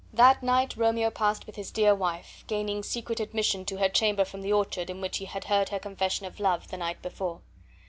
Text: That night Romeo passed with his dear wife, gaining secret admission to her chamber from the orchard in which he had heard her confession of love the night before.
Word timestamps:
That 0.13 0.41
night 0.41 0.75
Romeo 0.75 1.11
passed 1.11 1.45
with 1.45 1.57
his 1.57 1.69
dear 1.69 1.93
wife, 1.93 2.43
gaining 2.47 2.81
secret 2.81 3.19
admission 3.19 3.65
to 3.65 3.77
her 3.77 3.87
chamber 3.87 4.25
from 4.25 4.41
the 4.41 4.51
orchard 4.51 4.89
in 4.89 4.99
which 4.99 5.17
he 5.17 5.25
had 5.25 5.43
heard 5.43 5.69
her 5.69 5.77
confession 5.77 6.25
of 6.25 6.39
love 6.39 6.69
the 6.69 6.77
night 6.77 7.03
before. 7.03 7.41